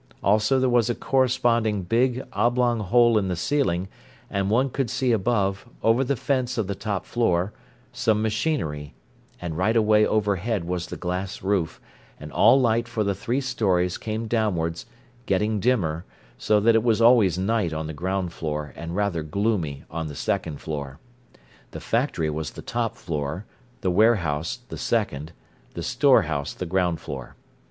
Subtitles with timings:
[0.23, 3.87] Also there was a corresponding big, oblong hole in the ceiling,
[4.31, 7.53] and one could see above, over the fence of the top floor,
[7.93, 8.95] some machinery;
[9.39, 11.79] and right away overhead was the glass roof,
[12.19, 14.87] and all light for the three storeys came downwards,
[15.27, 16.03] getting dimmer,
[16.35, 20.15] so that it was always night on the ground floor and rather gloomy on the
[20.15, 20.97] second floor.
[21.69, 23.45] The factory was the top floor,
[23.81, 25.31] the warehouse the second,
[25.75, 27.35] the storehouse the ground floor.